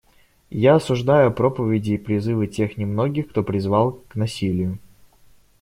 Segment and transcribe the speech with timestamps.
[0.49, 4.79] И я осуждаю проповеди и призывы тех немногих, кто призвал к насилию.